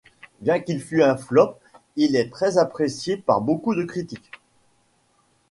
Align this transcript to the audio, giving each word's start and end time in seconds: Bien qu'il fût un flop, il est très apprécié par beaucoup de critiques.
Bien 0.39 0.59
qu'il 0.59 0.81
fût 0.81 1.03
un 1.03 1.15
flop, 1.15 1.59
il 1.95 2.15
est 2.15 2.31
très 2.31 2.57
apprécié 2.57 3.17
par 3.17 3.39
beaucoup 3.39 3.75
de 3.75 3.83
critiques. 3.83 4.31